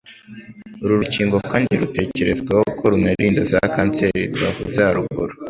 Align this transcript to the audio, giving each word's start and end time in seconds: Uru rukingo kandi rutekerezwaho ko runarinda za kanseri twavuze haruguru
Uru 0.83 0.93
rukingo 1.01 1.35
kandi 1.49 1.71
rutekerezwaho 1.81 2.63
ko 2.77 2.83
runarinda 2.91 3.41
za 3.51 3.59
kanseri 3.73 4.21
twavuze 4.35 4.77
haruguru 4.87 5.33